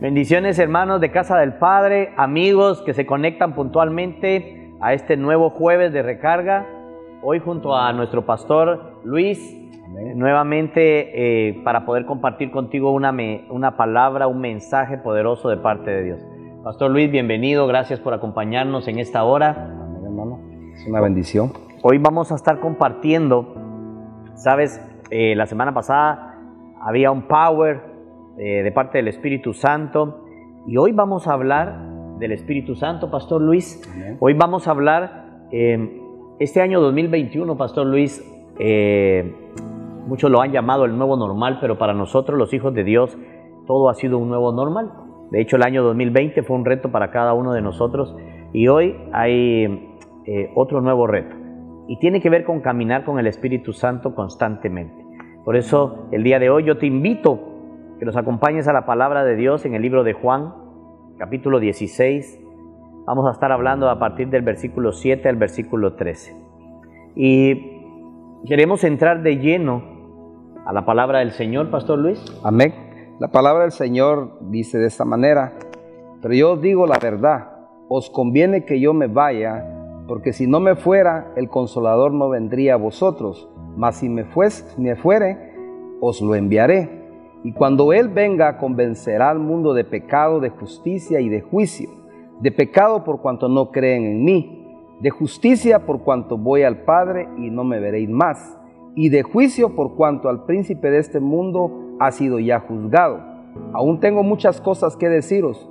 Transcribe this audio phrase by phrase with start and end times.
[0.00, 5.90] Bendiciones hermanos de Casa del Padre, amigos que se conectan puntualmente a este nuevo jueves
[5.94, 6.66] de recarga.
[7.22, 9.56] Hoy junto a nuestro pastor Luis,
[10.14, 13.10] nuevamente eh, para poder compartir contigo una,
[13.48, 16.26] una palabra, un mensaje poderoso de parte de Dios.
[16.62, 19.70] Pastor Luis, bienvenido, gracias por acompañarnos en esta hora.
[19.70, 20.40] Amén, hermano.
[20.74, 21.54] Es una bendición.
[21.80, 23.54] Hoy vamos a estar compartiendo,
[24.34, 24.78] sabes,
[25.08, 26.34] eh, la semana pasada
[26.82, 27.85] había un power
[28.38, 30.24] eh, de parte del Espíritu Santo.
[30.66, 31.78] Y hoy vamos a hablar
[32.18, 33.82] del Espíritu Santo, Pastor Luis.
[34.20, 36.02] Hoy vamos a hablar, eh,
[36.38, 38.22] este año 2021, Pastor Luis,
[38.58, 39.34] eh,
[40.06, 43.16] muchos lo han llamado el nuevo normal, pero para nosotros los hijos de Dios
[43.66, 44.92] todo ha sido un nuevo normal.
[45.30, 48.14] De hecho, el año 2020 fue un reto para cada uno de nosotros
[48.52, 49.96] y hoy hay
[50.54, 51.34] otro nuevo reto.
[51.88, 55.06] Y tiene que ver con caminar con el Espíritu Santo constantemente.
[55.42, 57.45] Por eso el día de hoy yo te invito
[57.98, 60.52] que nos acompañes a la palabra de Dios en el libro de Juan,
[61.18, 62.40] capítulo 16.
[63.06, 66.36] Vamos a estar hablando a partir del versículo 7 al versículo 13.
[67.14, 67.80] Y
[68.46, 69.82] queremos entrar de lleno
[70.66, 72.22] a la palabra del Señor, Pastor Luis.
[72.44, 72.74] Amén.
[73.18, 75.54] La palabra del Señor dice de esta manera,
[76.20, 77.50] pero yo digo la verdad,
[77.88, 79.64] os conviene que yo me vaya,
[80.06, 84.26] porque si no me fuera, el consolador no vendría a vosotros, mas si me,
[84.76, 85.54] me fuere,
[86.00, 86.95] os lo enviaré.
[87.46, 91.88] Y cuando Él venga, convencerá al mundo de pecado, de justicia y de juicio.
[92.40, 94.66] De pecado por cuanto no creen en mí.
[94.98, 98.58] De justicia por cuanto voy al Padre y no me veréis más.
[98.96, 103.20] Y de juicio por cuanto al príncipe de este mundo ha sido ya juzgado.
[103.74, 105.70] Aún tengo muchas cosas que deciros,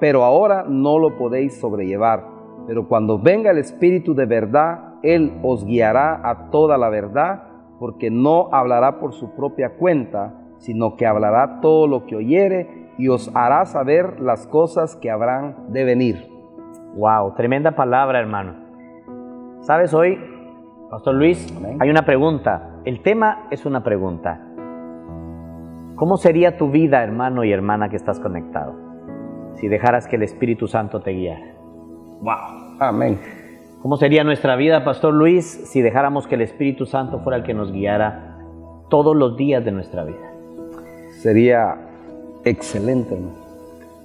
[0.00, 2.26] pero ahora no lo podéis sobrellevar.
[2.66, 7.44] Pero cuando venga el Espíritu de verdad, Él os guiará a toda la verdad,
[7.78, 13.08] porque no hablará por su propia cuenta sino que hablará todo lo que oyere y
[13.08, 16.28] os hará saber las cosas que habrán de venir.
[16.94, 18.54] Wow, tremenda palabra, hermano.
[19.60, 20.18] ¿Sabes hoy,
[20.90, 21.54] Pastor Luis?
[21.78, 22.80] Hay una pregunta.
[22.84, 24.44] El tema es una pregunta.
[25.94, 28.74] ¿Cómo sería tu vida, hermano y hermana que estás conectado,
[29.54, 31.54] si dejaras que el Espíritu Santo te guiara?
[32.20, 32.78] Wow.
[32.80, 33.18] Amén.
[33.82, 37.54] ¿Cómo sería nuestra vida, Pastor Luis, si dejáramos que el Espíritu Santo fuera el que
[37.54, 38.38] nos guiara
[38.88, 40.32] todos los días de nuestra vida?
[41.18, 41.76] Sería
[42.44, 43.18] excelente.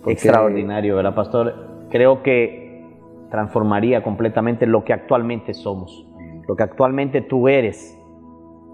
[0.05, 1.87] Extraordinario, ¿verdad, pastor?
[1.89, 2.85] Creo que
[3.29, 6.05] transformaría completamente lo que actualmente somos,
[6.47, 7.97] lo que actualmente tú eres,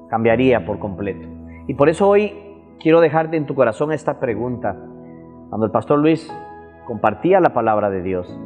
[0.09, 1.27] cambiaría por completo.
[1.67, 2.33] Y por eso hoy
[2.79, 4.75] quiero dejarte en tu corazón esta pregunta.
[5.49, 6.31] Cuando el pastor Luis
[6.87, 8.39] compartía la palabra de Dios,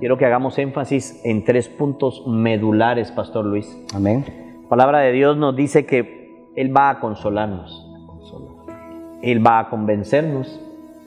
[0.00, 3.86] quiero que hagamos énfasis en tres puntos medulares, pastor Luis.
[3.94, 4.24] Amén.
[4.64, 7.87] La palabra de Dios nos dice que Él va a consolarnos.
[9.22, 10.60] Él va a convencernos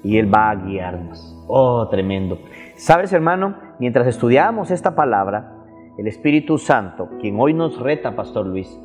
[0.04, 1.38] y Él va a guiarnos.
[1.48, 2.40] Oh, tremendo.
[2.76, 5.54] Sabes, hermano, mientras estudiamos esta palabra,
[5.98, 8.80] el Espíritu Santo, quien hoy nos reta, Pastor Luis,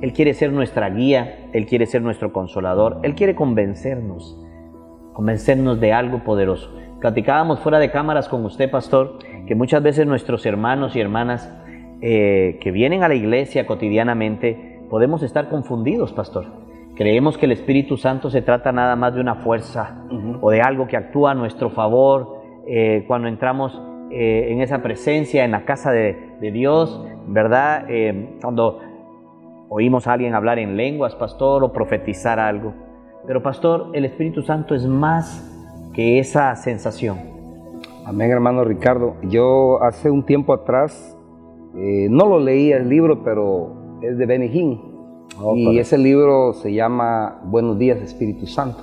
[0.00, 4.38] Él quiere ser nuestra guía, Él quiere ser nuestro consolador, Él quiere convencernos,
[5.12, 6.70] convencernos de algo poderoso.
[7.00, 11.52] Platicábamos fuera de cámaras con usted, Pastor, que muchas veces nuestros hermanos y hermanas
[12.00, 16.63] eh, que vienen a la iglesia cotidianamente, podemos estar confundidos, Pastor
[16.96, 20.04] Creemos que el Espíritu Santo se trata nada más de una fuerza
[20.40, 23.82] o de algo que actúa a nuestro favor eh, cuando entramos
[24.12, 27.86] eh, en esa presencia, en la casa de, Dios, ¿verdad?
[27.88, 28.78] Eh, cuando
[29.70, 32.74] oímos a alguien hablar en lenguas, pastor, o profetizar algo.
[33.26, 35.50] Pero, pastor, el Espíritu Santo es más
[35.94, 37.18] que esa sensación.
[38.06, 39.16] Amén, hermano Ricardo.
[39.22, 41.18] Yo hace un tiempo atrás,
[41.72, 44.93] no lo leí el libro, pero es de Benny Hinn
[45.40, 48.82] Oh, y ese libro se llama Buenos días Espíritu Santo.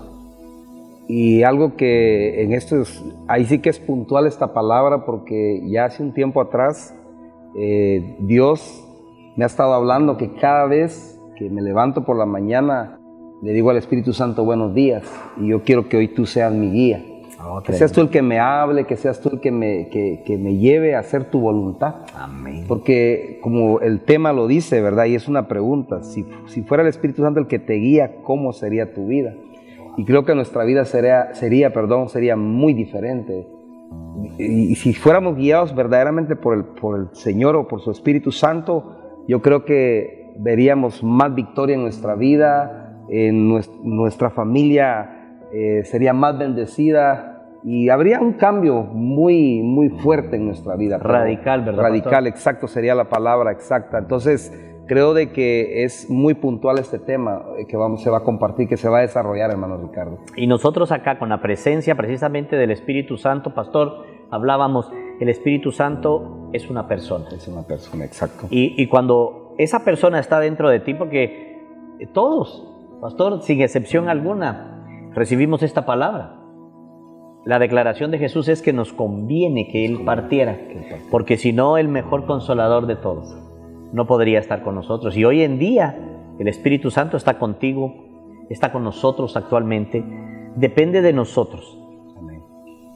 [1.08, 2.84] Y algo que en esto,
[3.28, 6.96] ahí sí que es puntual esta palabra porque ya hace un tiempo atrás
[7.56, 8.84] eh, Dios
[9.36, 13.00] me ha estado hablando que cada vez que me levanto por la mañana
[13.42, 15.04] le digo al Espíritu Santo buenos días
[15.38, 17.04] y yo quiero que hoy tú seas mi guía.
[17.64, 20.58] Que seas tú el que me hable, que seas tú el que me, que, me
[20.58, 21.96] lleve a hacer tu voluntad.
[22.16, 22.66] Amén.
[22.68, 25.06] Porque como el tema lo dice, ¿verdad?
[25.06, 28.54] Y es una pregunta, si, si fuera el Espíritu Santo el que te guía, ¿cómo
[28.54, 29.34] sería tu vida?
[29.98, 33.48] Y creo que nuestra vida sería, sería, perdón, sería muy diferente.
[34.38, 39.24] Y, si fuéramos guiados verdaderamente por el, por el Señor o por su Espíritu Santo,
[39.28, 43.50] yo creo que veríamos más victoria en nuestra vida, en
[43.84, 47.31] nuestra, familia eh, sería más bendecida,
[47.64, 50.98] y habría un cambio muy, muy fuerte en nuestra vida.
[50.98, 51.84] Radical, ¿verdad?
[51.84, 53.98] Radical, exacto, sería la palabra exacta.
[54.00, 54.52] Entonces,
[54.88, 58.68] creo de que es muy puntual este tema eh, que vamos, se va a compartir,
[58.68, 60.20] que se va a desarrollar, hermano Ricardo.
[60.36, 66.50] Y nosotros acá con la presencia precisamente del Espíritu Santo, pastor, hablábamos, el Espíritu Santo
[66.54, 67.30] es una persona.
[67.32, 68.48] Es una persona, exacto.
[68.50, 71.62] Y, y cuando esa persona está dentro de ti, porque
[72.14, 72.68] todos,
[73.00, 76.41] pastor, sin excepción alguna, recibimos esta palabra.
[77.44, 80.60] La declaración de Jesús es que nos conviene que Él partiera,
[81.10, 83.36] porque si no, el mejor consolador de todos
[83.92, 85.18] no podría estar con nosotros.
[85.18, 85.98] Y hoy en día
[86.40, 87.94] el Espíritu Santo está contigo,
[88.50, 90.04] está con nosotros actualmente.
[90.56, 91.78] Depende de nosotros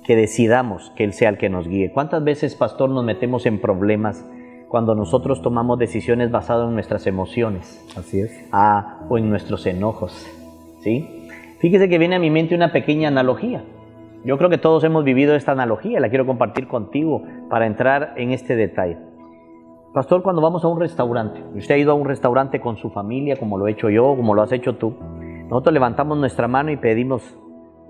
[0.04, 1.92] que decidamos que Él sea el que nos guíe.
[1.92, 4.24] ¿Cuántas veces, pastor, nos metemos en problemas
[4.70, 7.84] cuando nosotros tomamos decisiones basadas en nuestras emociones?
[7.98, 8.32] Así es.
[8.52, 10.28] Ah, o en nuestros enojos.
[10.82, 11.28] ¿Sí?
[11.60, 13.64] Fíjese que viene a mi mente una pequeña analogía.
[14.26, 18.32] Yo creo que todos hemos vivido esta analogía, la quiero compartir contigo para entrar en
[18.32, 18.98] este detalle.
[19.94, 23.38] Pastor, cuando vamos a un restaurante, usted ha ido a un restaurante con su familia,
[23.38, 24.96] como lo he hecho yo, como lo has hecho tú,
[25.48, 27.38] nosotros levantamos nuestra mano y pedimos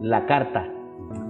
[0.02, 0.68] la carta.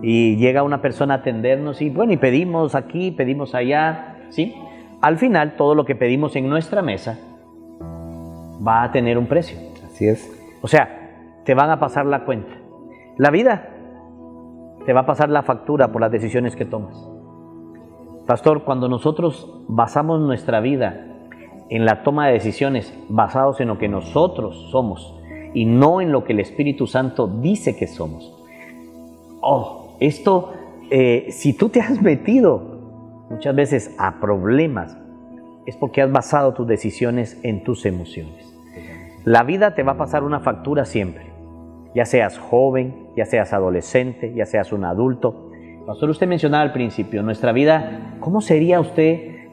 [0.01, 4.55] Y llega una persona a atendernos y bueno, y pedimos aquí, pedimos allá, ¿sí?
[5.01, 7.19] Al final, todo lo que pedimos en nuestra mesa
[8.67, 9.57] va a tener un precio.
[9.85, 10.31] Así es.
[10.63, 12.55] O sea, te van a pasar la cuenta.
[13.17, 13.74] La vida
[14.85, 16.95] te va a pasar la factura por las decisiones que tomas.
[18.25, 21.07] Pastor, cuando nosotros basamos nuestra vida
[21.69, 25.13] en la toma de decisiones basados en lo que nosotros somos
[25.53, 28.31] y no en lo que el Espíritu Santo dice que somos.
[29.41, 30.53] Oh, esto,
[30.89, 32.75] eh, si tú te has metido
[33.29, 34.97] muchas veces a problemas,
[35.65, 38.51] es porque has basado tus decisiones en tus emociones.
[39.23, 41.34] La vida te va a pasar una factura siempre,
[41.95, 45.49] ya seas joven, ya seas adolescente, ya seas un adulto.
[45.87, 49.47] Pastor, usted mencionaba al principio, nuestra vida, ¿cómo sería usted,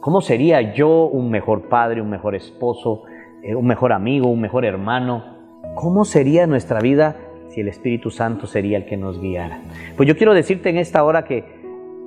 [0.00, 3.04] cómo sería yo un mejor padre, un mejor esposo,
[3.44, 5.36] eh, un mejor amigo, un mejor hermano?
[5.76, 7.16] ¿Cómo sería nuestra vida
[7.50, 9.60] si el Espíritu Santo sería el que nos guiara?
[9.96, 11.44] Pues yo quiero decirte en esta hora que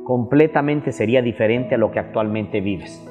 [0.03, 3.01] completamente sería diferente a lo que actualmente vives.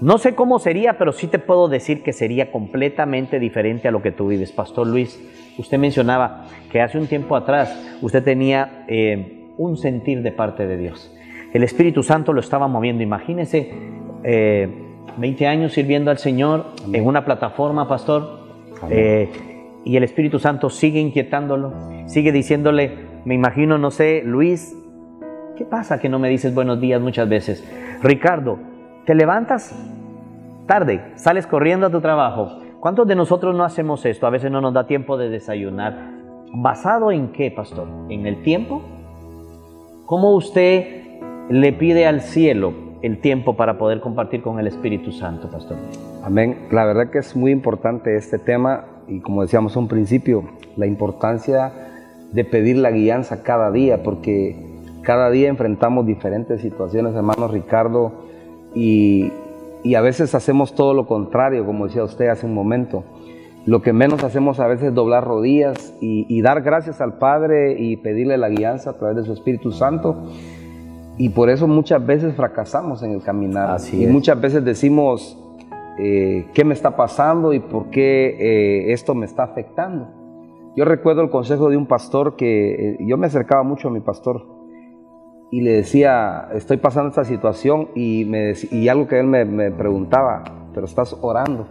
[0.00, 4.02] No sé cómo sería, pero sí te puedo decir que sería completamente diferente a lo
[4.02, 4.52] que tú vives.
[4.52, 5.18] Pastor Luis,
[5.56, 10.76] usted mencionaba que hace un tiempo atrás usted tenía eh, un sentir de parte de
[10.76, 11.14] Dios.
[11.54, 13.02] El Espíritu Santo lo estaba moviendo.
[13.02, 13.72] Imagínese
[14.22, 14.68] eh,
[15.16, 18.40] 20 años sirviendo al Señor en una plataforma, pastor,
[18.90, 19.30] eh,
[19.82, 21.72] y el Espíritu Santo sigue inquietándolo,
[22.06, 22.92] sigue diciéndole,
[23.24, 24.76] me imagino, no sé, Luis,
[25.56, 27.64] ¿qué pasa que no me dices buenos días muchas veces?
[28.02, 28.58] Ricardo,
[29.06, 29.72] te levantas
[30.66, 32.58] tarde, sales corriendo a tu trabajo.
[32.80, 34.26] ¿Cuántos de nosotros no hacemos esto?
[34.26, 35.96] A veces no nos da tiempo de desayunar.
[36.52, 37.86] ¿Basado en qué, pastor?
[38.08, 38.82] ¿En el tiempo?
[40.06, 45.48] ¿Cómo usted le pide al cielo el tiempo para poder compartir con el Espíritu Santo,
[45.48, 45.76] pastor?
[46.24, 46.66] Amén.
[46.72, 50.42] La verdad que es muy importante este tema y como decíamos un principio,
[50.76, 51.72] la importancia
[52.32, 54.56] de pedir la guianza cada día, porque
[55.02, 58.25] cada día enfrentamos diferentes situaciones, hermano Ricardo
[58.76, 59.32] y,
[59.94, 63.04] a veces hacemos todo lo contrario, como decía usted hace un momento.
[63.64, 67.96] Lo que menos hacemos a veces es doblar rodillas y, dar gracias al Padre y
[67.96, 70.30] pedirle la guianza a través de su Espíritu Santo.
[71.18, 73.70] Y por eso muchas veces fracasamos en el caminar.
[73.70, 74.10] Así y es.
[74.10, 75.38] muchas veces decimos,
[75.98, 80.08] eh, ¿qué me está pasando y por qué eh, esto me está afectando?
[80.76, 84.00] Yo recuerdo el consejo de un pastor que eh, yo me acercaba mucho a mi
[84.00, 84.55] pastor
[85.50, 89.70] y le decía, estoy pasando esta situación y, me y algo que él me, me
[89.70, 90.42] preguntaba,
[90.74, 91.66] pero estás orando.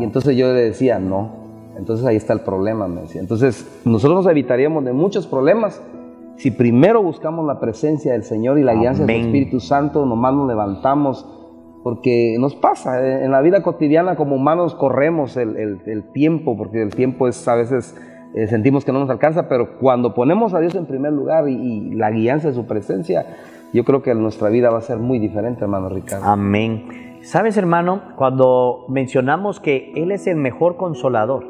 [0.00, 1.46] y entonces yo le decía, no.
[1.78, 3.20] Entonces ahí está el problema, me decía.
[3.20, 5.80] Entonces nosotros nos evitaríamos de muchos problemas
[6.36, 9.26] si primero buscamos la presencia del Señor y la guianza del Amén.
[9.26, 11.26] Espíritu Santo, nomás nos levantamos,
[11.82, 16.56] porque nos pasa, eh, en la vida cotidiana como humanos corremos el, el- el tiempo,
[16.56, 17.96] porque el tiempo es a veces
[18.34, 21.54] eh, sentimos que no nos alcanza, pero cuando ponemos a Dios en primer lugar y,
[21.54, 23.26] y la guianza de su presencia,
[23.72, 26.24] yo creo que nuestra vida va a ser muy diferente, hermano Ricardo.
[26.26, 27.18] Amén.
[27.22, 31.46] Sabes, hermano, cuando mencionamos que Él es el mejor consolador,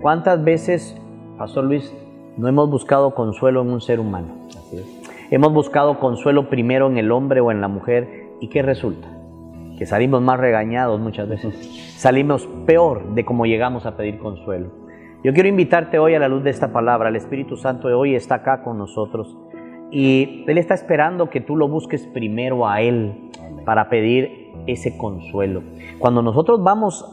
[0.00, 0.96] ¿cuántas veces,
[1.36, 1.92] Pastor Luis,
[2.36, 4.28] no hemos buscado consuelo en un ser humano?
[4.48, 4.98] Así es.
[5.30, 9.08] Hemos buscado consuelo primero en el hombre o en la mujer, ¿y qué resulta?
[9.76, 11.54] Que salimos más regañados muchas veces.
[11.98, 14.87] Salimos peor de cómo llegamos a pedir consuelo.
[15.28, 17.10] Yo quiero invitarte hoy a la luz de esta palabra.
[17.10, 19.36] El Espíritu Santo de hoy está acá con nosotros
[19.90, 23.28] y Él está esperando que tú lo busques primero a Él
[23.66, 25.62] para pedir ese consuelo.
[25.98, 27.04] Cuando nosotros vamos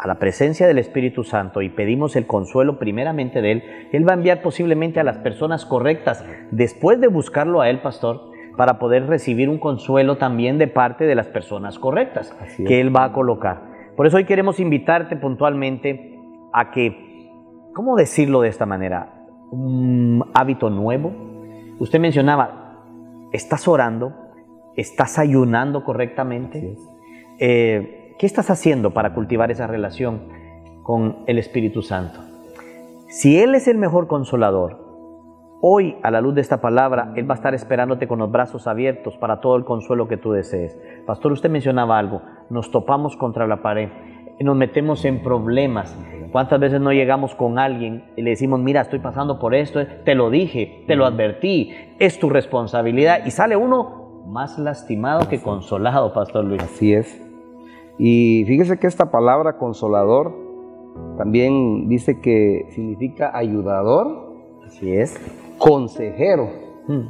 [0.00, 3.62] a la presencia del Espíritu Santo y pedimos el consuelo primeramente de Él,
[3.92, 8.32] Él va a enviar posiblemente a las personas correctas después de buscarlo a Él, pastor,
[8.56, 12.66] para poder recibir un consuelo también de parte de las personas correctas es.
[12.66, 13.62] que Él va a colocar.
[13.94, 16.18] Por eso hoy queremos invitarte puntualmente
[16.52, 17.09] a que,
[17.74, 19.26] ¿cómo decirlo de esta manera?
[19.50, 21.12] Un hábito nuevo.
[21.78, 22.82] Usted mencionaba,
[23.32, 24.12] ¿estás orando?
[24.76, 26.76] ¿Estás ayunando correctamente?
[27.38, 30.28] Eh, ¿Qué estás haciendo para cultivar esa relación
[30.82, 32.20] con el Espíritu Santo?
[33.08, 34.90] Si Él es el mejor consolador,
[35.62, 38.66] Hoy, a la luz de esta palabra, Él va a estar esperándote con los brazos
[38.66, 40.80] abiertos para todo el consuelo que tú desees.
[41.04, 43.90] Pastor, usted mencionaba algo, nos topamos contra la pared,
[44.40, 45.94] nos metemos en problemas.
[46.32, 50.14] ¿Cuántas veces no llegamos con alguien y le decimos, mira, estoy pasando por esto, te
[50.14, 53.26] lo dije, te lo advertí, es tu responsabilidad?
[53.26, 56.62] Y sale uno más lastimado que consolado, Pastor Luis.
[56.62, 57.20] Así es.
[57.98, 60.34] Y fíjese que esta palabra consolador
[61.18, 64.30] también dice que significa ayudador.
[64.66, 65.18] Así es
[65.58, 66.48] consejero.
[66.86, 67.08] Hmm.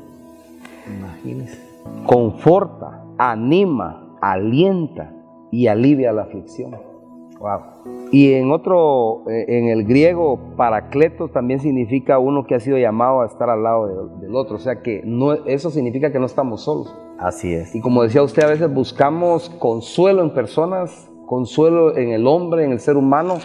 [0.98, 1.60] Imagínese.
[2.06, 5.12] Conforta, anima, alienta
[5.50, 6.89] y alivia la aflicción.
[7.40, 7.60] Wow.
[8.12, 13.22] Y en otro, eh, en el griego, paracletos también significa uno que ha sido llamado
[13.22, 14.56] a estar al lado del otro.
[14.56, 16.94] O sea que no, eso significa que no estamos solos.
[17.18, 17.74] Así es.
[17.74, 22.72] Y como decía usted, a veces buscamos consuelo en personas, consuelo en el hombre, en
[22.72, 23.38] el ser humano,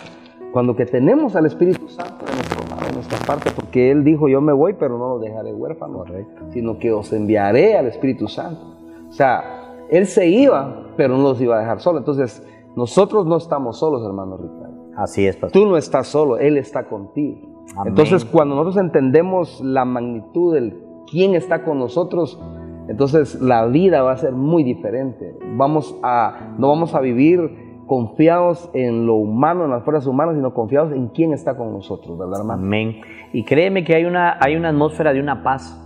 [0.52, 4.54] cuando que tenemos al Espíritu Santo en nuestro nuestra parte, porque Él dijo, yo me
[4.54, 6.08] voy, pero no los dejaré huérfanos,
[6.52, 8.62] sino que os enviaré al Espíritu Santo.
[9.10, 12.02] O sea, Él se iba, pero no los iba a dejar solos.
[12.02, 12.42] Entonces,
[12.76, 14.76] nosotros no estamos solos, hermano Ricardo.
[14.98, 17.56] Así es, Tú no estás solo, Él está contigo.
[17.86, 22.40] Entonces, cuando nosotros entendemos la magnitud del quién está con nosotros,
[22.88, 25.36] entonces la vida va a ser muy diferente.
[25.58, 30.54] Vamos a, no vamos a vivir confiados en lo humano, en las fuerzas humanas, sino
[30.54, 32.64] confiados en quién está con nosotros, ¿verdad, hermano?
[32.64, 33.02] Amén.
[33.34, 35.82] Y créeme que hay una, hay una atmósfera de una paz.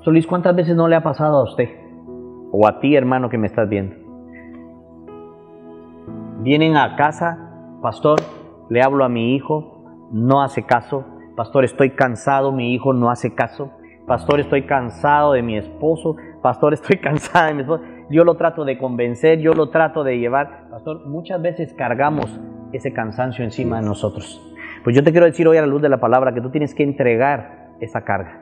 [0.00, 1.68] Solís, ¿cuántas veces no le ha pasado a usted?
[2.52, 4.01] O a ti, hermano, que me estás viendo.
[6.42, 7.38] Vienen a casa,
[7.80, 8.20] pastor,
[8.68, 11.04] le hablo a mi hijo, no hace caso.
[11.36, 13.70] Pastor, estoy cansado, mi hijo no hace caso.
[14.06, 16.16] Pastor, estoy cansado de mi esposo.
[16.42, 17.82] Pastor, estoy cansada de mi esposo
[18.12, 20.68] yo lo trato de convencer, yo lo trato de llevar.
[20.70, 22.38] Pastor, muchas veces cargamos
[22.72, 24.40] ese cansancio encima de nosotros.
[24.84, 26.74] Pues yo te quiero decir hoy a la luz de la palabra que tú tienes
[26.74, 28.41] que entregar esa carga.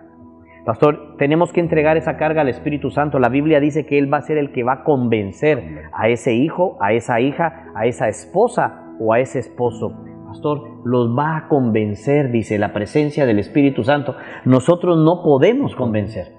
[0.65, 3.19] Pastor, tenemos que entregar esa carga al Espíritu Santo.
[3.19, 6.35] La Biblia dice que Él va a ser el que va a convencer a ese
[6.35, 10.05] hijo, a esa hija, a esa esposa o a ese esposo.
[10.27, 14.17] Pastor, los va a convencer, dice la presencia del Espíritu Santo.
[14.45, 16.35] Nosotros no podemos convencer.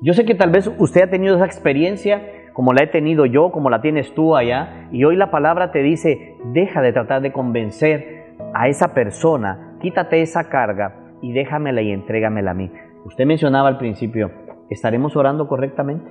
[0.00, 2.22] Yo sé que tal vez usted ha tenido esa experiencia
[2.54, 5.82] como la he tenido yo, como la tienes tú allá, y hoy la palabra te
[5.82, 11.90] dice, deja de tratar de convencer a esa persona, quítate esa carga y déjamela y
[11.90, 12.70] entrégamela a mí.
[13.04, 14.30] Usted mencionaba al principio,
[14.70, 16.10] ¿estaremos orando correctamente?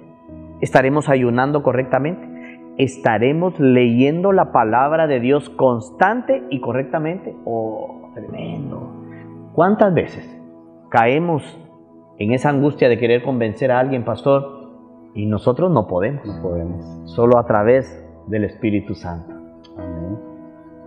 [0.61, 2.27] ¿Estaremos ayunando correctamente?
[2.77, 7.35] ¿Estaremos leyendo la palabra de Dios constante y correctamente?
[7.45, 8.91] Oh, tremendo.
[9.53, 10.41] ¿Cuántas veces
[10.89, 11.59] caemos
[12.17, 14.63] en esa angustia de querer convencer a alguien, pastor,
[15.15, 16.25] y nosotros no podemos.
[16.25, 16.85] No podemos.
[17.05, 19.33] Solo a través del Espíritu Santo.
[19.77, 20.19] Amén.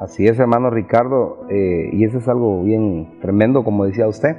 [0.01, 4.37] Así es, hermano Ricardo, eh, y eso es algo bien tremendo, como decía usted.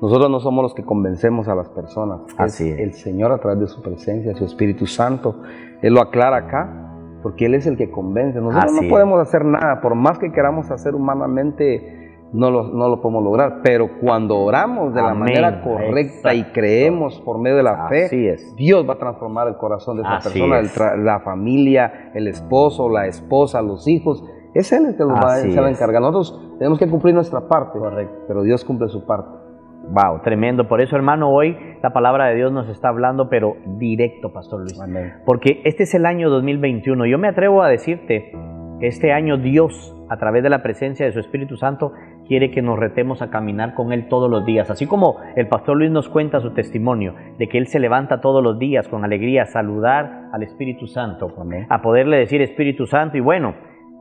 [0.00, 2.20] Nosotros no somos los que convencemos a las personas.
[2.36, 2.78] Así es.
[2.78, 5.36] El Señor a través de su presencia, su Espíritu Santo.
[5.82, 6.88] Él lo aclara acá,
[7.22, 8.40] porque Él es el que convence.
[8.40, 11.98] Nosotros no podemos hacer nada, por más que queramos hacer humanamente
[12.32, 13.60] no lo, no lo podemos lograr.
[13.62, 18.88] Pero cuando oramos de la manera correcta y creemos por medio de la fe, Dios
[18.88, 23.88] va a transformar el corazón de esa persona, la familia, el esposo, la esposa, los
[23.88, 24.22] hijos.
[24.54, 26.00] Es Él el que nos va, a encargar.
[26.00, 28.24] Nosotros tenemos que cumplir nuestra parte, Correcto.
[28.26, 29.47] pero Dios cumple su parte.
[29.90, 30.68] Wow, tremendo.
[30.68, 34.78] Por eso, hermano, hoy la palabra de Dios nos está hablando, pero directo, Pastor Luis.
[35.24, 37.06] Porque este es el año 2021.
[37.06, 38.32] Yo me atrevo a decirte
[38.80, 41.92] que este año Dios, a través de la presencia de su Espíritu Santo,
[42.26, 44.70] quiere que nos retemos a caminar con Él todos los días.
[44.70, 48.42] Así como el pastor Luis nos cuenta su testimonio de que Él se levanta todos
[48.42, 51.34] los días con alegría a saludar al Espíritu Santo,
[51.70, 53.54] a poderle decir Espíritu Santo y bueno,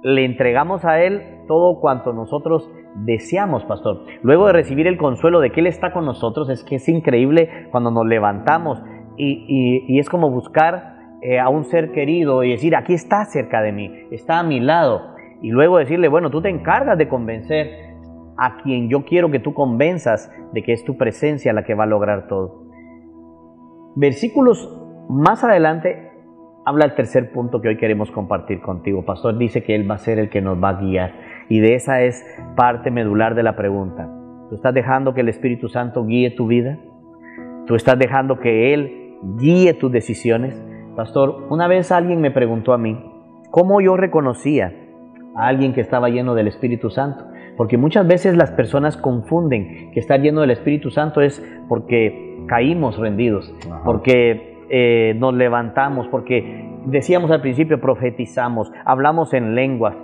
[0.04, 2.70] le entregamos a Él todo cuanto nosotros
[3.06, 4.06] deseamos, pastor.
[4.22, 7.68] Luego de recibir el consuelo de que Él está con nosotros, es que es increíble
[7.72, 8.82] cuando nos levantamos
[9.18, 13.72] y, es como buscar eh, a un ser querido y decir, aquí está cerca de
[13.72, 15.16] mí, está a mi lado.
[15.42, 17.88] Y luego decirle, bueno, tú te encargas de convencer
[18.38, 21.84] a quien yo quiero que tú convenzas de que es tu presencia la que va
[21.84, 22.66] a lograr todo.
[23.96, 24.72] Versículos
[25.10, 26.12] más adelante
[26.66, 29.06] habla el tercer punto que hoy queremos compartir contigo.
[29.06, 31.14] Pastor dice que Él va a ser el que nos va a guiar
[31.50, 32.26] y de esa es
[32.56, 34.10] parte medular de la pregunta.
[34.50, 36.78] ¿Tú estás dejando que el Espíritu Santo guíe tu vida?
[37.66, 40.62] ¿Tú estás dejando que Él guíe tus decisiones?
[40.96, 42.98] Pastor, una vez alguien me preguntó a mí,
[43.52, 44.74] ¿cómo yo reconocía
[45.38, 47.26] a alguien que estaba lleno del Espíritu Santo.
[47.56, 52.98] Porque muchas veces las personas confunden que estar lleno del Espíritu Santo es porque caímos
[52.98, 53.54] rendidos,
[53.86, 59.96] porque eh, nos levantamos, porque decíamos al principio, profetizamos, hablamos en lenguas.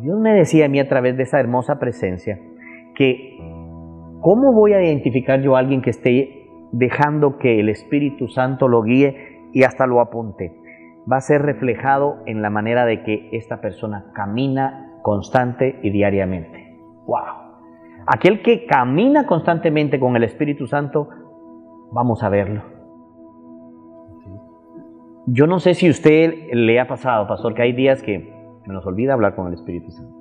[0.00, 2.38] Dios me decía a mí a través de esa hermosa presencia
[2.94, 3.36] que
[4.20, 8.82] ¿cómo voy a identificar yo a alguien que esté dejando que el Espíritu Santo lo
[8.82, 10.56] guíe y hasta lo apunte?
[11.10, 16.76] Va a ser reflejado en la manera de que esta persona camina constante y diariamente.
[17.06, 17.48] ¡Wow!
[18.06, 21.08] Aquel que camina constantemente con el Espíritu Santo,
[21.92, 22.62] vamos a verlo.
[25.26, 28.37] Yo no sé si usted le ha pasado, pastor, que hay días que
[28.68, 30.14] me nos olvida hablar con el Espíritu Santo.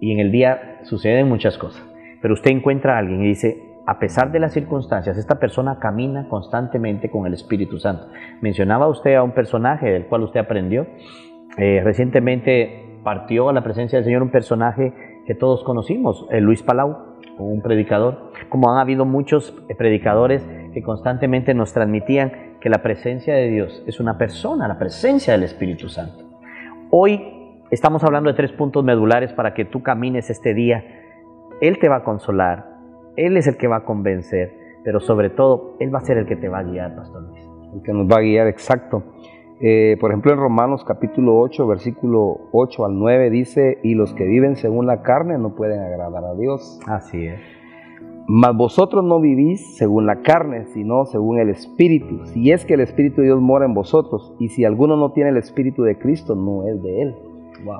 [0.00, 1.80] Y en el día suceden muchas cosas.
[2.20, 6.28] Pero usted encuentra a alguien y dice, a pesar de las circunstancias, esta persona camina
[6.28, 8.08] constantemente con el Espíritu Santo.
[8.40, 10.86] Mencionaba usted a un personaje del cual usted aprendió.
[11.56, 14.92] Eh, recientemente partió a la presencia del Señor un personaje
[15.24, 18.32] que todos conocimos, el Luis Palau, un predicador.
[18.48, 20.44] Como han habido muchos predicadores
[20.74, 25.44] que constantemente nos transmitían que la presencia de Dios es una persona, la presencia del
[25.44, 26.29] Espíritu Santo.
[26.90, 30.84] Hoy estamos hablando de tres puntos medulares para que tú camines este día.
[31.60, 32.70] Él te va a consolar,
[33.16, 36.26] él es el que va a convencer, pero sobre todo, Él va a ser el
[36.26, 37.48] que te va a guiar, Pastor Luis.
[37.74, 39.02] El que nos va a guiar, exacto.
[39.60, 44.24] Eh, por ejemplo, en Romanos capítulo 8, versículo 8 al 9 dice, y los que
[44.24, 46.80] viven según la carne no pueden agradar a Dios.
[46.86, 47.59] Así es.
[48.32, 52.26] Mas vosotros no vivís según la carne, sino según el Espíritu.
[52.26, 55.30] Si es que el Espíritu de Dios mora en vosotros, y si alguno no tiene
[55.30, 57.16] el Espíritu de Cristo, no es de Él.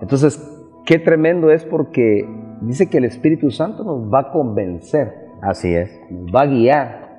[0.00, 2.28] Entonces, qué tremendo es porque
[2.62, 5.14] dice que el Espíritu Santo nos va a convencer.
[5.40, 6.00] Así es.
[6.10, 7.10] Nos va a guiar.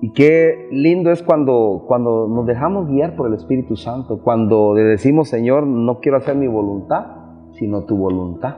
[0.00, 4.84] Y qué lindo es cuando, cuando nos dejamos guiar por el Espíritu Santo, cuando le
[4.84, 7.08] decimos, Señor, no quiero hacer mi voluntad,
[7.52, 8.56] sino tu voluntad.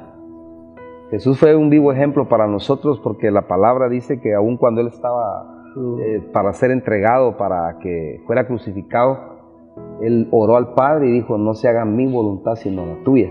[1.10, 4.88] Jesús fue un vivo ejemplo para nosotros porque la palabra dice que aun cuando Él
[4.88, 5.56] estaba
[6.00, 9.18] eh, para ser entregado, para que fuera crucificado,
[10.00, 13.30] Él oró al Padre y dijo, no se haga mi voluntad sino la tuya.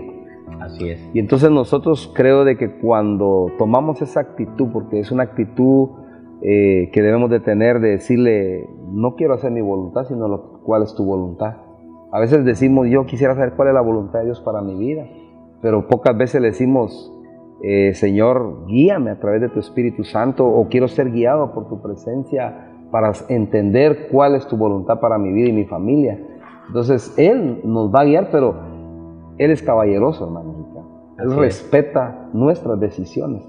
[0.60, 1.10] Así es.
[1.12, 5.88] Y entonces nosotros creo de que cuando tomamos esa actitud, porque es una actitud
[6.42, 10.82] eh, que debemos de tener, de decirle, no quiero hacer mi voluntad, sino lo, cuál
[10.82, 11.56] es tu voluntad.
[12.12, 15.06] A veces decimos, yo quisiera saber cuál es la voluntad de Dios para mi vida,
[15.60, 17.12] pero pocas veces le decimos,
[17.62, 21.80] eh, Señor, guíame a través de tu Espíritu Santo, o quiero ser guiado por tu
[21.80, 26.18] presencia para entender cuál es tu voluntad para mi vida y mi familia.
[26.66, 28.54] Entonces, Él nos va a guiar, pero
[29.38, 30.54] él es caballeroso, hermano
[31.18, 33.42] Él respeta nuestras decisiones.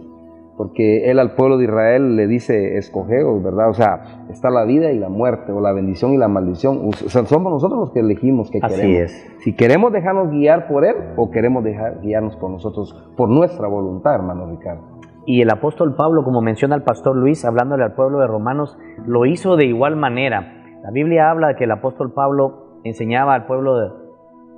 [0.58, 3.70] Porque Él al pueblo de Israel le dice, escogeos, ¿verdad?
[3.70, 6.90] O sea, está la vida y la muerte, o la bendición y la maldición.
[6.90, 9.02] O sea, somos nosotros los que elegimos qué Así queremos.
[9.02, 9.36] es.
[9.40, 14.16] Si queremos dejarnos guiar por Él, o queremos dejar guiarnos por nosotros, por nuestra voluntad,
[14.16, 14.82] hermano Ricardo.
[15.28, 19.28] Y el apóstol Pablo, como menciona el pastor Luis, hablándole al pueblo de Romanos, lo
[19.28, 20.54] hizo de igual manera.
[20.82, 23.90] La Biblia habla de que el apóstol Pablo enseñaba al pueblo de,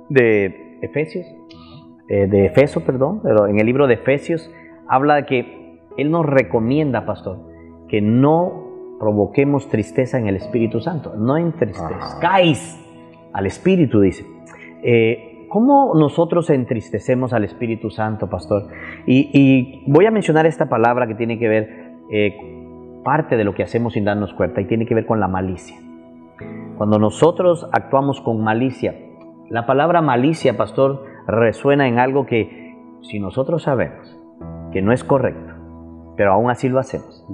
[0.08, 1.26] de Efesios,
[2.08, 4.50] eh, de Efeso, perdón, pero en el libro de Efesios
[4.88, 5.59] habla de que
[5.96, 7.38] Él nos recomienda, pastor,
[7.88, 12.78] que no provoquemos tristeza en el Espíritu Santo, no entristezcáis
[13.32, 14.24] al Espíritu, dice.
[14.82, 18.68] Eh, ¿Cómo nosotros entristecemos al Espíritu Santo, pastor?
[19.04, 22.36] Y, voy a mencionar esta palabra que tiene que ver eh,
[23.02, 25.76] parte de lo que hacemos sin darnos cuenta y tiene que ver con la malicia.
[26.76, 28.94] Cuando nosotros actuamos con malicia,
[29.48, 34.16] la palabra malicia, pastor, resuena en algo que si nosotros sabemos
[34.72, 35.49] que no es correcto,
[36.20, 37.24] pero aún así lo hacemos,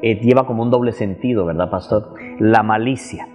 [0.00, 2.14] eh, lleva como un doble sentido, ¿verdad, pastor?
[2.38, 3.28] La malicia.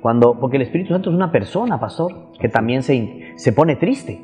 [0.00, 4.20] Cuando, porque el Espíritu Santo es una persona, pastor, que también se, se pone triste.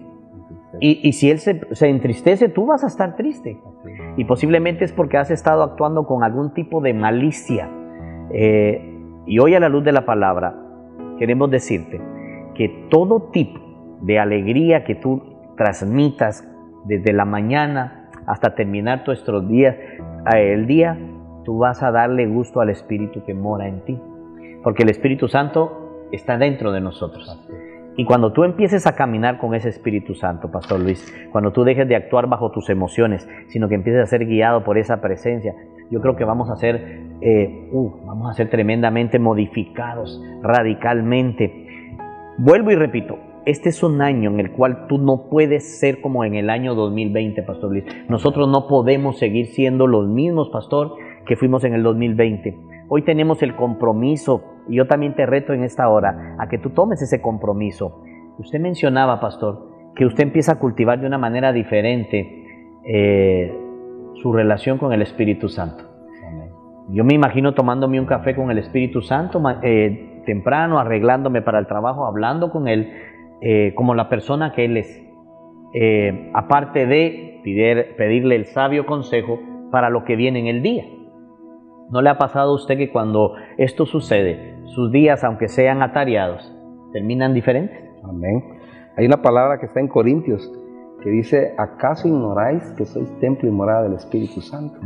[0.81, 3.61] Y, si Él se, entristece, tú vas a estar triste.
[4.17, 7.71] Y posiblemente es porque has estado actuando con algún tipo de malicia.
[8.33, 8.83] Eh,
[9.27, 10.57] y hoy a la luz de la palabra,
[11.21, 12.01] queremos decirte
[12.57, 13.61] que todo tipo
[14.01, 15.23] de alegría que tú
[15.57, 16.45] transmitas
[16.85, 17.98] desde la mañana
[18.29, 19.77] hasta terminar nuestros días,
[20.33, 20.99] el día,
[21.45, 23.99] tú vas a darle gusto al Espíritu que mora en ti.
[24.63, 27.45] Porque el Espíritu Santo está dentro de nosotros.
[27.97, 31.89] Y cuando tú empieces a caminar con ese Espíritu Santo, Pastor Luis, cuando tú dejes
[31.89, 35.55] de actuar bajo tus emociones, sino que empieces a ser guiado por esa presencia,
[35.91, 41.69] yo creo que vamos a ser, eh, uh, vamos a ser tremendamente modificados radicalmente
[42.41, 46.23] Vuelvo y repito, este es un año en el cual tú no puedes ser como
[46.23, 47.85] en el año 2020, Pastor Luis.
[48.07, 52.59] Nosotros no podemos seguir siendo los mismos, Pastor, que fuimos en el 2020.
[52.91, 56.71] Hoy tenemos el compromiso, y yo también te reto en esta hora a que tú
[56.71, 58.03] tomes ese compromiso.
[58.39, 62.45] Usted mencionaba, Pastor, que usted empieza a cultivar de una manera diferente
[62.85, 63.59] eh,
[64.21, 65.85] su relación con el Espíritu Santo.
[66.91, 71.67] Yo me imagino tomándome un café con el Espíritu Santo eh, temprano, arreglándome para el
[71.67, 73.08] trabajo, hablando con Él
[73.41, 75.05] eh, como la persona que Él es.
[76.35, 77.41] aparte de
[77.97, 79.39] pedirle el sabio consejo
[79.71, 80.85] para lo que viene en el día.
[81.91, 86.55] ¿No le ha pasado a usted que cuando esto sucede, sus días, aunque sean atareados,
[86.93, 87.79] terminan diferentes?
[88.05, 88.45] Amén.
[88.97, 90.53] Hay una palabra que está en Corintios
[91.03, 94.79] que dice, ¿acaso ignoráis que sois templo y morada del Espíritu Santo?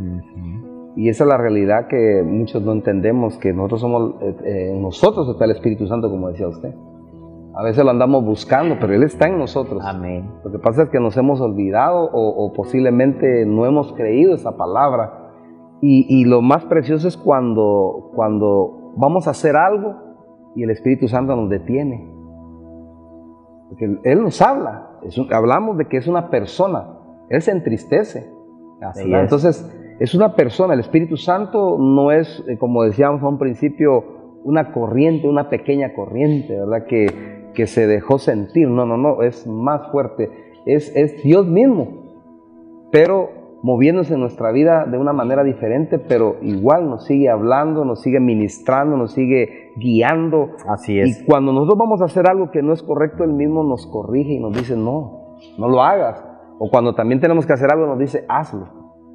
[0.95, 5.29] Y esa es la realidad que muchos no entendemos, que nosotros somos, eh, eh, nosotros
[5.31, 6.75] está el Espíritu Santo, como decía usted.
[7.55, 9.83] A veces lo andamos buscando, pero Él está en nosotros.
[9.85, 10.31] Amén.
[10.43, 15.19] Lo que pasa es que nos hemos olvidado o, posiblemente no hemos creído esa palabra.
[15.83, 19.97] Y, lo más precioso es cuando, cuando vamos a hacer algo
[20.55, 22.09] y el Espíritu Santo nos detiene.
[23.69, 24.91] Porque Él nos habla.
[25.33, 26.87] hablamos de que es una persona.
[27.29, 28.31] Él se entristece.
[28.97, 30.73] Entonces, es una persona.
[30.73, 34.05] El Espíritu Santo no es, eh, como decíamos a un principio,
[34.45, 36.87] una corriente, una pequeña corriente, ¿verdad?
[36.87, 38.69] Que, que se dejó sentir.
[38.69, 40.31] No, no, no, es más fuerte.
[40.67, 41.89] Es, es Dios mismo,
[42.91, 48.03] pero moviéndose en nuestra vida de una manera diferente, pero igual nos sigue hablando, nos
[48.03, 50.51] sigue ministrando, nos sigue guiando.
[50.69, 51.21] Así es.
[51.21, 54.33] Y cuando nosotros vamos a hacer algo que no es correcto, Él mismo nos corrige
[54.33, 56.25] y nos dice, no, no lo hagas.
[56.59, 58.69] O cuando también tenemos que hacer algo, nos dice, hazlo.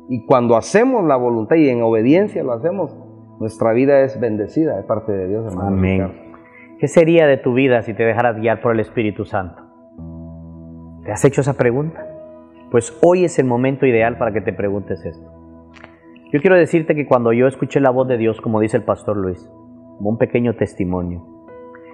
[0.10, 2.98] Y cuando hacemos la voluntad y en obediencia lo hacemos,
[3.40, 5.46] nuestra vida es bendecida de parte de Dios.
[5.46, 6.27] Hermano Amén.
[6.80, 9.64] ¿Qué sería de tu vida si te dejaras guiar por el Espíritu Santo?
[11.04, 12.06] ¿Te has hecho esa pregunta?
[12.70, 15.28] Pues hoy es el momento ideal para que te preguntes esto.
[16.32, 19.18] Yo quiero decirte que cuando yo escuché la voz de Dios, como dice el pastor
[19.18, 19.50] Luis,
[19.98, 21.26] como un pequeño testimonio,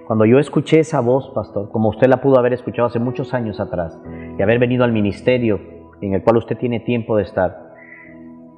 [0.06, 3.60] cuando yo escuché esa voz, pastor, como usted la pudo haber escuchado hace muchos años
[3.60, 3.98] atrás
[4.38, 5.60] y haber venido al ministerio
[6.02, 7.72] en el cual usted tiene tiempo de estar,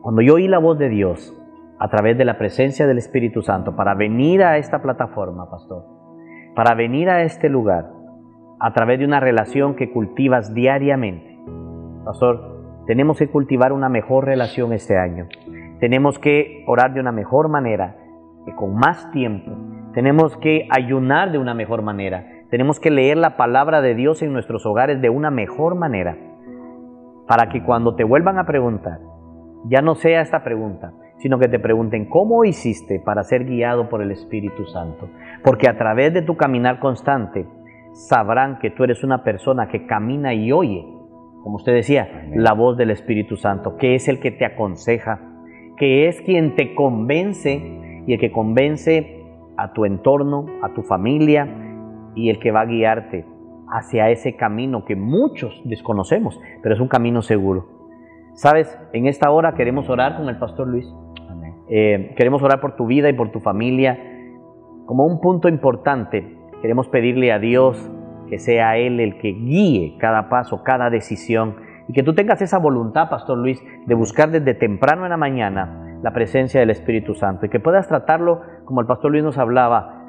[0.03, 1.41] cuando yo oí la voz de Dios
[1.79, 5.96] a través de la presencia del Espíritu Santo para venir a esta plataforma, pastor,
[6.57, 7.93] para venir a este lugar
[8.59, 11.39] a través de una relación que cultivas diariamente.
[12.03, 15.29] Pastor, tenemos que cultivar una mejor relación este año.
[15.81, 17.97] Tenemos que orar de una mejor manera,
[18.57, 19.53] con más tiempo.
[19.93, 22.25] Tenemos que ayunar de una mejor manera.
[22.49, 26.17] Tenemos que leer la palabra de Dios en nuestros hogares de una mejor manera.
[27.29, 29.01] Para que cuando te vuelvan a preguntar,
[29.65, 34.03] ya no sea esta pregunta, sino que te pregunten cómo hiciste para ser guiado por
[34.03, 35.09] el Espíritu Santo.
[35.43, 37.47] Porque a través de tu caminar constante
[37.93, 40.85] sabrán que tú eres una persona que camina y oye,
[41.43, 45.21] como usted decía, la voz del Espíritu Santo, que es el que te aconseja,
[45.77, 49.23] que es quien te convence y el que convence
[49.57, 51.49] a tu entorno, a tu familia
[52.15, 53.25] y el que va a guiarte
[53.69, 57.69] hacia ese camino que muchos desconocemos, pero es un camino seguro.
[58.35, 60.87] Sabes, en esta hora queremos orar con el pastor Luis
[61.69, 63.99] eh, queremos orar por tu vida y por tu familia.
[64.87, 67.91] Como un punto importante, queremos pedirle a Dios
[68.29, 71.57] que sea Él el que guíe cada paso, cada decisión,
[71.89, 75.99] y que tú tengas esa voluntad, Pastor Luis, de buscar desde temprano en la mañana
[76.03, 80.03] la presencia del Espíritu Santo, y que puedas tratarlo, como el Pastor Luis nos hablaba,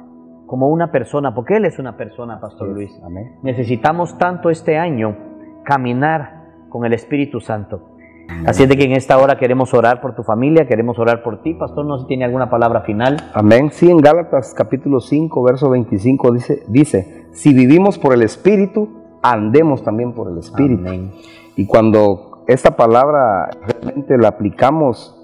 [0.46, 2.90] como una persona, porque Él es una persona, Pastor Luis.
[3.42, 5.16] Necesitamos tanto este año
[5.64, 7.97] caminar con el Espíritu Santo.
[8.46, 11.42] Así es de que en esta hora queremos orar por tu familia, queremos orar por
[11.42, 11.54] ti.
[11.54, 13.16] Pastor, no sé si tiene alguna palabra final.
[13.34, 13.70] Amén.
[13.72, 18.88] Sí, en Gálatas capítulo 5, verso 25 dice, dice, si vivimos por el Espíritu,
[19.22, 20.86] andemos también por el Espíritu.
[20.86, 21.12] Amén.
[21.56, 25.14] Y cuando esta palabra realmente la aplicamos,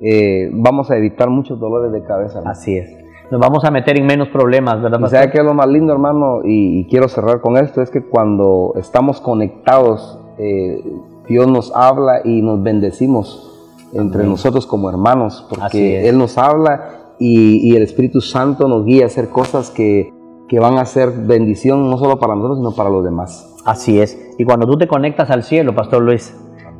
[0.00, 2.42] eh, vamos a evitar muchos dolores de cabeza.
[2.44, 2.88] Así es.
[3.30, 5.00] Nos vamos a meter en menos problemas, ¿verdad?
[5.00, 8.02] Y sabe que es lo más lindo, hermano, y, quiero cerrar con esto, es que
[8.02, 10.82] cuando estamos conectados, eh,
[11.28, 13.44] Dios nos habla y nos bendecimos
[13.92, 19.06] entre nosotros como hermanos, porque Él nos habla y, el Espíritu Santo nos guía a
[19.06, 20.12] hacer cosas que,
[20.58, 23.54] van a ser bendición no solo para nosotros, sino para los demás.
[23.64, 24.18] Así es.
[24.38, 26.34] Y cuando tú te conectas al cielo, Pastor Luis,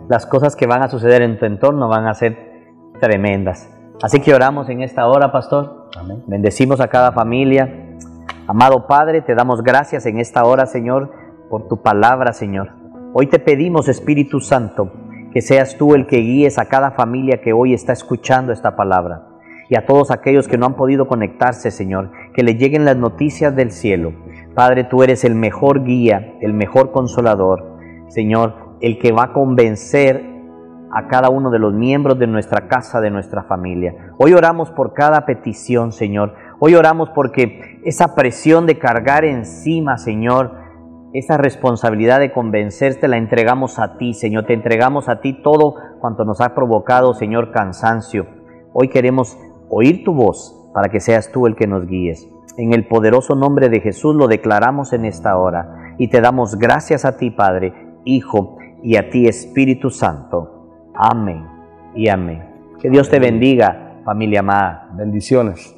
[0.09, 2.65] las cosas que van a suceder en tu entorno van a ser
[2.99, 3.69] tremendas.
[4.03, 5.89] Así que oramos en esta hora, Pastor.
[6.27, 7.97] Bendecimos a cada familia.
[8.47, 11.13] Amado Padre, te damos gracias en esta hora, Señor,
[11.51, 12.78] por tu palabra, Señor.
[13.15, 14.93] Hoy te pedimos, Espíritu Santo,
[15.33, 19.27] que seas tú el que guíes a cada familia que hoy está escuchando esta palabra
[19.71, 23.57] y a todos aquellos que no han podido conectarse, Señor, que le lleguen las noticias
[23.57, 24.13] del cielo.
[24.55, 30.23] Padre, tú eres el mejor guía, el mejor consolador, Señor, el que va a convencer
[30.93, 34.13] a cada uno de los miembros de nuestra casa, de nuestra familia.
[34.19, 36.35] Hoy oramos por cada petición, Señor.
[36.61, 40.68] Hoy oramos porque esa presión de cargar encima, Señor,
[41.13, 44.47] esa responsabilidad de convencerte la entregamos a ti, Señor.
[44.47, 48.27] Te entregamos a ti todo cuanto nos ha provocado, Señor, cansancio.
[48.73, 49.39] Hoy queremos
[49.71, 52.29] oír tu voz para que seas tú el que nos guíes.
[52.57, 57.05] En el poderoso nombre de Jesús lo declaramos en esta hora y te damos gracias
[57.05, 57.73] a ti, Padre,
[58.05, 60.91] Hijo y a ti, Espíritu Santo.
[60.95, 61.47] Amén
[61.95, 62.43] y amén.
[62.81, 64.89] Que Dios te bendiga, familia amada.
[64.93, 65.78] Bendiciones.